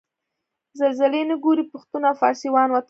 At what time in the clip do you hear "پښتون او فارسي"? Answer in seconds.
1.71-2.47